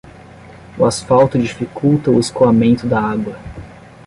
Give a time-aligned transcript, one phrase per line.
[0.79, 3.37] O asfalto dificulta o escoamento da água.